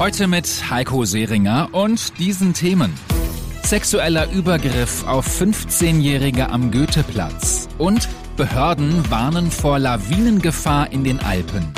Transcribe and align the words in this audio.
Heute 0.00 0.28
mit 0.28 0.70
Heiko 0.70 1.04
Seringer 1.04 1.68
und 1.72 2.18
diesen 2.18 2.54
Themen. 2.54 2.94
Sexueller 3.62 4.32
Übergriff 4.32 5.06
auf 5.06 5.28
15-Jährige 5.28 6.48
am 6.48 6.70
Goetheplatz 6.70 7.68
und 7.76 8.08
Behörden 8.34 9.10
warnen 9.10 9.50
vor 9.50 9.78
Lawinengefahr 9.78 10.90
in 10.90 11.04
den 11.04 11.20
Alpen. 11.20 11.70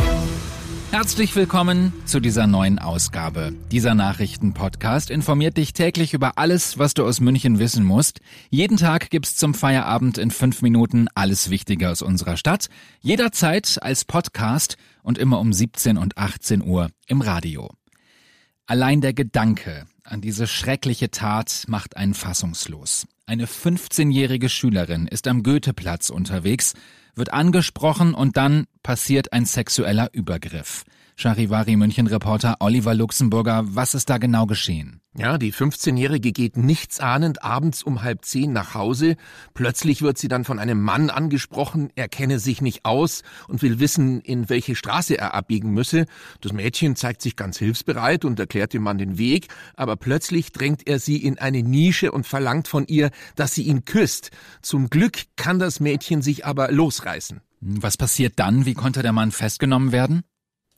Herzlich 0.92 1.34
willkommen 1.34 1.92
zu 2.04 2.20
dieser 2.20 2.46
neuen 2.46 2.78
Ausgabe. 2.78 3.54
Dieser 3.72 3.96
Nachrichtenpodcast 3.96 5.10
informiert 5.10 5.56
dich 5.56 5.72
täglich 5.72 6.14
über 6.14 6.38
alles, 6.38 6.78
was 6.78 6.94
du 6.94 7.04
aus 7.04 7.18
München 7.18 7.58
wissen 7.58 7.84
musst. 7.84 8.20
Jeden 8.50 8.77
Tag 8.77 9.10
gibt's 9.10 9.34
zum 9.34 9.52
Feierabend 9.52 10.16
in 10.16 10.30
fünf 10.30 10.62
Minuten 10.62 11.08
alles 11.16 11.50
Wichtige 11.50 11.91
aus 11.91 12.02
unserer 12.02 12.36
Stadt. 12.36 12.68
Jederzeit 13.00 13.80
als 13.82 14.04
Podcast 14.04 14.77
und 15.02 15.18
immer 15.18 15.41
um 15.41 15.52
17 15.52 15.98
und 15.98 16.18
18 16.18 16.62
Uhr 16.62 16.91
im 17.08 17.20
Radio. 17.20 17.68
Allein 18.66 19.00
der 19.00 19.12
Gedanke 19.12 19.86
an 20.04 20.20
diese 20.20 20.46
schreckliche 20.46 21.10
Tat 21.10 21.64
macht 21.66 21.96
einen 21.96 22.14
fassungslos. 22.14 23.06
Eine 23.27 23.46
15-jährige 23.46 24.48
Schülerin 24.48 25.06
ist 25.06 25.27
am 25.28 25.42
Goetheplatz 25.42 26.10
unterwegs, 26.10 26.74
wird 27.14 27.32
angesprochen 27.32 28.14
und 28.14 28.36
dann 28.36 28.66
passiert 28.82 29.32
ein 29.32 29.44
sexueller 29.44 30.10
Übergriff. 30.12 30.84
Charivari 31.16 31.77
München-Reporter 31.77 32.56
Oliver 32.60 32.94
Luxemburger, 32.94 33.62
was 33.66 33.94
ist 33.94 34.08
da 34.10 34.19
genau 34.19 34.46
geschehen? 34.46 35.02
Ja, 35.14 35.36
die 35.36 35.52
15-Jährige 35.52 36.32
geht 36.32 36.56
nichtsahnend 36.56 37.44
abends 37.44 37.82
um 37.82 38.02
halb 38.02 38.24
zehn 38.24 38.50
nach 38.50 38.72
Hause. 38.72 39.16
Plötzlich 39.52 40.00
wird 40.00 40.16
sie 40.16 40.28
dann 40.28 40.46
von 40.46 40.58
einem 40.58 40.80
Mann 40.80 41.10
angesprochen, 41.10 41.91
er 41.96 42.08
kenne 42.08 42.38
sich 42.38 42.62
nicht 42.62 42.86
aus 42.86 43.22
und 43.46 43.60
will 43.60 43.78
wissen, 43.78 44.22
in 44.22 44.48
welche 44.48 44.74
Straße 44.74 45.19
er 45.19 45.34
abbiegen 45.34 45.70
müsse. 45.70 46.06
Das 46.41 46.54
Mädchen 46.54 46.96
zeigt 46.96 47.20
sich 47.20 47.36
ganz 47.36 47.58
hilfsbereit 47.58 48.24
und 48.24 48.41
erklärt 48.41 48.72
dem 48.72 48.84
Mann 48.84 48.96
den 48.96 49.19
Weg, 49.19 49.48
aber 49.77 49.96
plötzlich 49.96 50.50
drängt 50.50 50.88
er 50.88 50.98
sie 50.98 51.19
in 51.19 51.38
eine 51.38 51.62
Nische 51.62 52.10
und 52.10 52.26
verlangt 52.26 52.66
von 52.66 52.86
ihr, 52.86 53.10
dass 53.36 53.54
sie 53.54 53.64
ihn 53.64 53.84
küsst. 53.84 54.30
Zum 54.62 54.88
Glück 54.88 55.24
kann 55.36 55.58
das 55.58 55.78
Mädchen 55.78 56.22
sich 56.22 56.47
aber 56.47 56.72
losreißen. 56.72 57.42
Was 57.60 57.98
passiert 57.98 58.38
dann? 58.38 58.64
Wie 58.64 58.74
konnte 58.74 59.02
der 59.02 59.12
Mann 59.12 59.30
festgenommen 59.30 59.92
werden? 59.92 60.22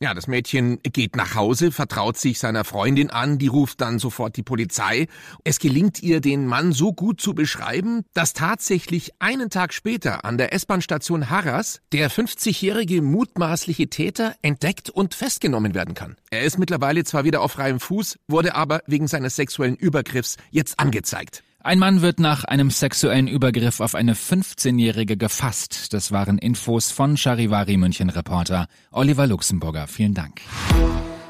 Ja, 0.05 0.13
das 0.13 0.27
Mädchen 0.27 0.81
geht 0.83 1.17
nach 1.17 1.35
Hause, 1.35 1.73
vertraut 1.73 2.19
sich 2.19 2.39
seiner 2.39 2.65
Freundin 2.65 3.09
an, 3.09 3.39
die 3.39 3.47
ruft 3.47 3.81
dann 3.81 3.99
sofort 3.99 4.37
die 4.37 4.43
Polizei. 4.43 5.07
Es 5.45 5.59
gelingt 5.59 6.03
ihr, 6.03 6.21
den 6.21 6.47
Mann 6.47 6.73
so 6.73 6.93
gut 6.93 7.23
zu 7.23 7.35
beschreiben, 7.35 8.03
dass 8.13 8.35
tatsächlich 8.35 9.13
einen 9.19 9.49
Tag 9.49 9.73
später 9.73 10.27
an 10.27 10.37
der 10.37 10.53
S-Bahn-Station 10.53 11.31
Harras 11.31 11.81
der 11.95 12.11
50-jährige 12.11 13.01
mutmaßliche 13.01 13.89
Täter 13.89 14.35
entdeckt 14.43 14.91
und 14.91 15.15
festgenommen 15.15 15.75
werden 15.75 15.95
kann. 15.95 16.17
Er 16.29 16.43
ist 16.43 16.59
mittlerweile 16.59 17.05
zwar 17.05 17.25
wieder 17.25 17.41
auf 17.41 17.53
freiem 17.53 17.81
Fuß, 17.81 18.19
wurde 18.29 18.55
aber 18.57 18.83
wegen 18.87 19.09
seines 19.09 19.37
sexuellen 19.37 19.75
Übergriffs 19.75 20.37
jetzt 20.51 20.79
angezeigt. 20.79 21.43
Ein 21.67 21.79
Mann 21.79 22.03
wird 22.03 22.21
nach 22.21 22.45
einem 22.45 22.69
sexuellen 22.69 23.27
Übergriff 23.27 23.81
auf 23.81 23.95
eine 23.95 24.13
15-Jährige 24.13 25.17
gefasst. 25.17 25.95
Das 25.95 26.13
waren 26.13 26.37
Infos 26.37 26.91
von 26.91 27.17
Charivari 27.17 27.79
München 27.79 28.11
Reporter 28.11 28.67
Oliver 28.91 29.27
Luxemburger. 29.27 29.87
Vielen 29.87 30.13
Dank. 30.13 30.43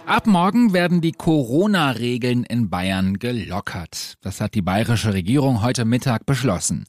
Ab 0.06 0.26
morgen 0.26 0.72
werden 0.72 1.00
die 1.00 1.12
Corona-Regeln 1.12 2.42
in 2.42 2.68
Bayern 2.68 3.20
gelockert. 3.20 4.14
Das 4.22 4.40
hat 4.40 4.54
die 4.54 4.62
bayerische 4.62 5.14
Regierung 5.14 5.62
heute 5.62 5.84
Mittag 5.84 6.26
beschlossen. 6.26 6.86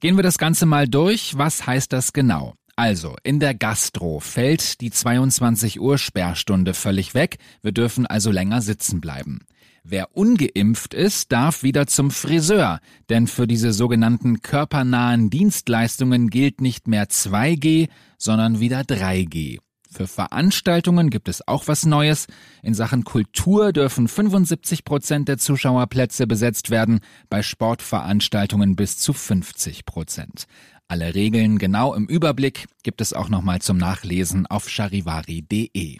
Gehen 0.00 0.16
wir 0.16 0.22
das 0.22 0.36
Ganze 0.36 0.66
mal 0.66 0.86
durch. 0.86 1.38
Was 1.38 1.66
heißt 1.66 1.90
das 1.90 2.12
genau? 2.12 2.52
Also, 2.76 3.16
in 3.22 3.38
der 3.38 3.54
Gastro 3.54 4.18
fällt 4.18 4.80
die 4.80 4.90
22 4.90 5.80
Uhr 5.80 5.96
Sperrstunde 5.96 6.74
völlig 6.74 7.14
weg. 7.14 7.38
Wir 7.62 7.72
dürfen 7.72 8.06
also 8.06 8.32
länger 8.32 8.62
sitzen 8.62 9.00
bleiben. 9.00 9.40
Wer 9.84 10.16
ungeimpft 10.16 10.94
ist, 10.94 11.30
darf 11.30 11.62
wieder 11.62 11.86
zum 11.86 12.10
Friseur, 12.10 12.80
denn 13.10 13.26
für 13.26 13.46
diese 13.46 13.72
sogenannten 13.72 14.40
körpernahen 14.40 15.28
Dienstleistungen 15.30 16.30
gilt 16.30 16.62
nicht 16.62 16.88
mehr 16.88 17.06
2G, 17.08 17.90
sondern 18.16 18.60
wieder 18.60 18.80
3G. 18.80 19.58
Für 19.94 20.08
Veranstaltungen 20.08 21.08
gibt 21.08 21.28
es 21.28 21.46
auch 21.46 21.68
was 21.68 21.86
Neues. 21.86 22.26
In 22.64 22.74
Sachen 22.74 23.04
Kultur 23.04 23.72
dürfen 23.72 24.08
75 24.08 24.84
Prozent 24.84 25.28
der 25.28 25.38
Zuschauerplätze 25.38 26.26
besetzt 26.26 26.70
werden, 26.70 26.98
bei 27.30 27.42
Sportveranstaltungen 27.44 28.74
bis 28.74 28.98
zu 28.98 29.12
50 29.12 29.84
Prozent. 29.84 30.46
Alle 30.88 31.14
Regeln 31.14 31.58
genau 31.58 31.94
im 31.94 32.06
Überblick 32.06 32.66
gibt 32.82 33.00
es 33.00 33.12
auch 33.12 33.28
nochmal 33.28 33.60
zum 33.60 33.76
Nachlesen 33.76 34.48
auf 34.48 34.68
charivari.de. 34.68 35.98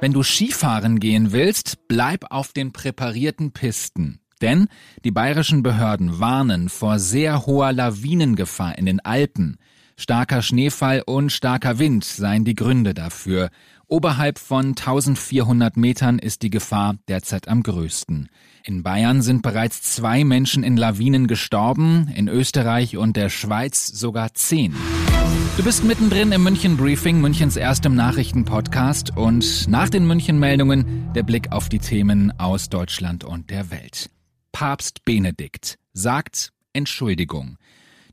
Wenn 0.00 0.12
du 0.12 0.22
Skifahren 0.22 1.00
gehen 1.00 1.32
willst, 1.32 1.88
bleib 1.88 2.26
auf 2.30 2.52
den 2.52 2.72
präparierten 2.72 3.52
Pisten. 3.52 4.20
Denn 4.42 4.68
die 5.02 5.12
bayerischen 5.12 5.62
Behörden 5.62 6.20
warnen 6.20 6.68
vor 6.68 6.98
sehr 6.98 7.46
hoher 7.46 7.72
Lawinengefahr 7.72 8.76
in 8.76 8.84
den 8.84 9.00
Alpen. 9.00 9.56
Starker 9.96 10.42
Schneefall 10.42 11.02
und 11.04 11.30
starker 11.30 11.78
Wind 11.78 12.04
seien 12.04 12.44
die 12.44 12.54
Gründe 12.54 12.94
dafür. 12.94 13.50
Oberhalb 13.86 14.38
von 14.38 14.68
1400 14.68 15.76
Metern 15.76 16.18
ist 16.18 16.42
die 16.42 16.50
Gefahr 16.50 16.96
derzeit 17.08 17.48
am 17.48 17.62
größten. 17.62 18.28
In 18.64 18.82
Bayern 18.82 19.22
sind 19.22 19.42
bereits 19.42 19.82
zwei 19.82 20.24
Menschen 20.24 20.62
in 20.62 20.76
Lawinen 20.76 21.26
gestorben, 21.26 22.08
in 22.14 22.28
Österreich 22.28 22.96
und 22.96 23.16
der 23.16 23.28
Schweiz 23.28 23.86
sogar 23.86 24.32
zehn. 24.34 24.74
Du 25.56 25.62
bist 25.62 25.84
mittendrin 25.84 26.32
im 26.32 26.42
München 26.42 26.78
Briefing, 26.78 27.20
Münchens 27.20 27.56
erstem 27.56 27.94
Nachrichtenpodcast 27.94 29.16
und 29.16 29.68
nach 29.68 29.90
den 29.90 30.06
München 30.06 30.38
Meldungen 30.38 31.12
der 31.14 31.22
Blick 31.22 31.52
auf 31.52 31.68
die 31.68 31.78
Themen 31.78 32.32
aus 32.38 32.70
Deutschland 32.70 33.24
und 33.24 33.50
der 33.50 33.70
Welt. 33.70 34.08
Papst 34.52 35.04
Benedikt 35.04 35.78
sagt 35.92 36.52
Entschuldigung. 36.72 37.58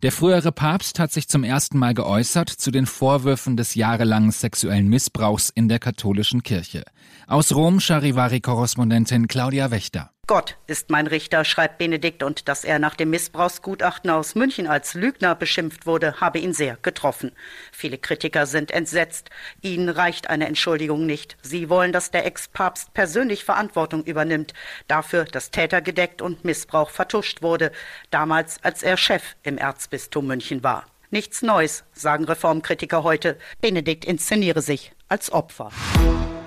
Der 0.01 0.13
frühere 0.13 0.53
Papst 0.53 0.97
hat 0.97 1.11
sich 1.11 1.27
zum 1.27 1.43
ersten 1.43 1.77
Mal 1.77 1.93
geäußert 1.93 2.49
zu 2.49 2.71
den 2.71 2.85
Vorwürfen 2.85 3.57
des 3.57 3.75
jahrelangen 3.75 4.31
sexuellen 4.31 4.87
Missbrauchs 4.87 5.49
in 5.49 5.67
der 5.67 5.79
katholischen 5.79 6.41
Kirche. 6.41 6.83
Aus 7.27 7.53
Rom 7.53 7.81
Charivari-Korrespondentin 7.81 9.27
Claudia 9.27 9.71
Wächter. 9.71 10.11
Gott 10.29 10.57
ist 10.67 10.91
mein 10.91 11.07
Richter, 11.07 11.43
schreibt 11.43 11.79
Benedikt, 11.79 12.21
und 12.21 12.47
dass 12.47 12.63
er 12.63 12.77
nach 12.77 12.93
dem 12.93 13.09
Missbrauchsgutachten 13.09 14.11
aus 14.11 14.35
München 14.35 14.67
als 14.67 14.93
Lügner 14.93 15.33
beschimpft 15.33 15.87
wurde, 15.87 16.21
habe 16.21 16.37
ihn 16.37 16.53
sehr 16.53 16.77
getroffen. 16.83 17.31
Viele 17.71 17.97
Kritiker 17.97 18.45
sind 18.45 18.69
entsetzt. 18.69 19.31
Ihnen 19.61 19.89
reicht 19.89 20.29
eine 20.29 20.45
Entschuldigung 20.45 21.07
nicht. 21.07 21.35
Sie 21.41 21.67
wollen, 21.67 21.91
dass 21.91 22.11
der 22.11 22.27
Ex-Papst 22.27 22.93
persönlich 22.93 23.43
Verantwortung 23.43 24.03
übernimmt 24.03 24.53
dafür, 24.87 25.23
dass 25.23 25.49
Täter 25.49 25.81
gedeckt 25.81 26.21
und 26.21 26.45
Missbrauch 26.45 26.91
vertuscht 26.91 27.41
wurde, 27.41 27.71
damals 28.11 28.63
als 28.63 28.83
er 28.83 28.97
Chef 28.97 29.23
im 29.41 29.57
Erzbistum 29.57 30.27
München 30.27 30.61
war. 30.61 30.85
Nichts 31.09 31.41
Neues, 31.41 31.85
sagen 31.91 32.25
Reformkritiker 32.25 33.01
heute. 33.01 33.39
Benedikt 33.61 34.05
inszeniere 34.05 34.61
sich 34.61 34.91
als 35.07 35.31
Opfer. 35.31 35.71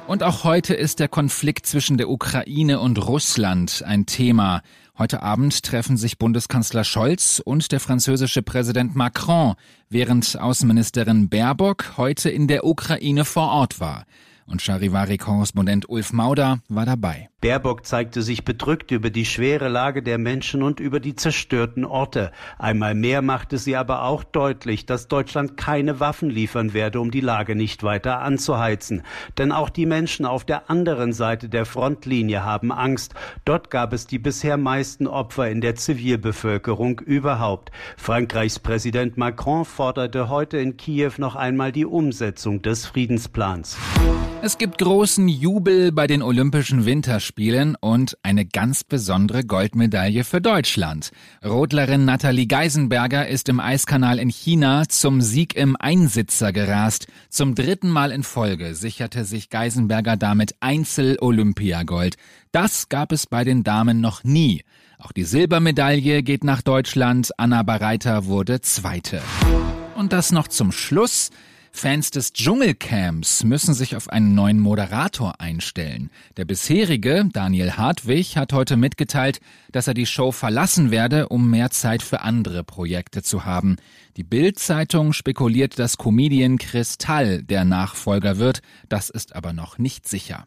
Und 0.08 0.22
auch 0.22 0.44
heute 0.44 0.74
ist 0.74 0.98
der 1.00 1.08
Konflikt 1.08 1.64
zwischen 1.66 1.96
der 1.96 2.10
Ukraine 2.10 2.80
und 2.80 3.06
Russland 3.06 3.82
ein 3.86 4.04
Thema. 4.04 4.62
Heute 4.98 5.22
Abend 5.22 5.62
treffen 5.62 5.96
sich 5.96 6.18
Bundeskanzler 6.18 6.84
Scholz 6.84 7.40
und 7.42 7.72
der 7.72 7.80
französische 7.80 8.42
Präsident 8.42 8.94
Macron, 8.94 9.54
während 9.88 10.38
Außenministerin 10.38 11.28
Baerbock 11.28 11.96
heute 11.96 12.28
in 12.28 12.46
der 12.46 12.64
Ukraine 12.64 13.24
vor 13.24 13.48
Ort 13.48 13.80
war. 13.80 14.04
Und 14.44 14.60
Charivari-Korrespondent 14.60 15.88
Ulf 15.88 16.12
Mauder 16.12 16.58
war 16.68 16.84
dabei. 16.84 17.31
Baerbock 17.42 17.84
zeigte 17.84 18.22
sich 18.22 18.44
bedrückt 18.44 18.92
über 18.92 19.10
die 19.10 19.24
schwere 19.24 19.68
Lage 19.68 20.04
der 20.04 20.16
Menschen 20.16 20.62
und 20.62 20.78
über 20.78 21.00
die 21.00 21.16
zerstörten 21.16 21.84
Orte. 21.84 22.30
Einmal 22.56 22.94
mehr 22.94 23.20
machte 23.20 23.58
sie 23.58 23.74
aber 23.74 24.04
auch 24.04 24.22
deutlich, 24.22 24.86
dass 24.86 25.08
Deutschland 25.08 25.56
keine 25.56 25.98
Waffen 25.98 26.30
liefern 26.30 26.72
werde, 26.72 27.00
um 27.00 27.10
die 27.10 27.20
Lage 27.20 27.56
nicht 27.56 27.82
weiter 27.82 28.20
anzuheizen. 28.20 29.02
Denn 29.38 29.50
auch 29.50 29.70
die 29.70 29.86
Menschen 29.86 30.24
auf 30.24 30.44
der 30.44 30.70
anderen 30.70 31.12
Seite 31.12 31.48
der 31.48 31.66
Frontlinie 31.66 32.44
haben 32.44 32.70
Angst. 32.70 33.14
Dort 33.44 33.72
gab 33.72 33.92
es 33.92 34.06
die 34.06 34.20
bisher 34.20 34.56
meisten 34.56 35.08
Opfer 35.08 35.50
in 35.50 35.60
der 35.60 35.74
Zivilbevölkerung 35.74 37.00
überhaupt. 37.00 37.72
Frankreichs 37.96 38.60
Präsident 38.60 39.16
Macron 39.16 39.64
forderte 39.64 40.28
heute 40.28 40.58
in 40.58 40.76
Kiew 40.76 41.14
noch 41.16 41.34
einmal 41.34 41.72
die 41.72 41.86
Umsetzung 41.86 42.62
des 42.62 42.86
Friedensplans. 42.86 43.76
Es 44.42 44.58
gibt 44.58 44.78
großen 44.78 45.26
Jubel 45.26 45.90
bei 45.90 46.06
den 46.06 46.22
Olympischen 46.22 46.84
Winterspielen. 46.84 47.31
Winterspielen 47.32 47.76
und 47.80 48.16
eine 48.22 48.44
ganz 48.44 48.84
besondere 48.84 49.44
Goldmedaille 49.44 50.24
für 50.24 50.40
Deutschland. 50.40 51.10
Rodlerin 51.44 52.04
Nathalie 52.04 52.46
Geisenberger 52.46 53.26
ist 53.26 53.48
im 53.48 53.60
Eiskanal 53.60 54.18
in 54.18 54.28
China 54.28 54.84
zum 54.88 55.20
Sieg 55.20 55.56
im 55.56 55.76
Einsitzer 55.78 56.52
gerast. 56.52 57.06
Zum 57.30 57.54
dritten 57.54 57.88
Mal 57.88 58.12
in 58.12 58.22
Folge 58.22 58.74
sicherte 58.74 59.24
sich 59.24 59.48
Geisenberger 59.48 60.16
damit 60.16 60.54
Einzel-Olympiagold. 60.60 62.16
Das 62.52 62.88
gab 62.88 63.12
es 63.12 63.26
bei 63.26 63.44
den 63.44 63.62
Damen 63.62 64.00
noch 64.00 64.24
nie. 64.24 64.62
Auch 64.98 65.12
die 65.12 65.24
Silbermedaille 65.24 66.22
geht 66.22 66.44
nach 66.44 66.62
Deutschland. 66.62 67.30
Anna 67.38 67.62
Bareiter 67.62 68.26
wurde 68.26 68.60
Zweite. 68.60 69.22
Und 69.96 70.12
das 70.12 70.32
noch 70.32 70.48
zum 70.48 70.70
Schluss. 70.70 71.30
Fans 71.74 72.10
des 72.10 72.32
Dschungelcamps 72.32 73.44
müssen 73.44 73.74
sich 73.74 73.96
auf 73.96 74.08
einen 74.08 74.34
neuen 74.34 74.60
Moderator 74.60 75.40
einstellen. 75.40 76.10
Der 76.36 76.44
bisherige, 76.44 77.26
Daniel 77.32 77.72
Hartwig, 77.72 78.36
hat 78.36 78.52
heute 78.52 78.76
mitgeteilt, 78.76 79.40
dass 79.72 79.88
er 79.88 79.94
die 79.94 80.06
Show 80.06 80.32
verlassen 80.32 80.90
werde, 80.90 81.28
um 81.28 81.50
mehr 81.50 81.70
Zeit 81.70 82.02
für 82.02 82.20
andere 82.20 82.62
Projekte 82.62 83.22
zu 83.22 83.44
haben. 83.44 83.76
Die 84.16 84.22
Bild-Zeitung 84.22 85.12
spekuliert, 85.12 85.78
dass 85.78 85.96
Comedian 85.96 86.58
Kristall 86.58 87.42
der 87.42 87.64
Nachfolger 87.64 88.38
wird. 88.38 88.60
Das 88.88 89.08
ist 89.10 89.34
aber 89.34 89.52
noch 89.52 89.78
nicht 89.78 90.06
sicher. 90.06 90.46